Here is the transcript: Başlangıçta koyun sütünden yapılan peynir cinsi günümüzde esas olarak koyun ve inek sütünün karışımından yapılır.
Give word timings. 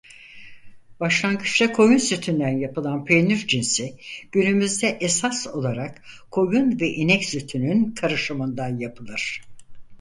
Başlangıçta 0.99 1.71
koyun 1.71 1.97
sütünden 1.97 2.57
yapılan 2.57 3.05
peynir 3.05 3.47
cinsi 3.47 3.97
günümüzde 4.31 4.97
esas 5.01 5.47
olarak 5.47 6.03
koyun 6.31 6.79
ve 6.79 6.89
inek 6.89 7.23
sütünün 7.25 7.91
karışımından 7.91 8.77
yapılır. 8.79 9.41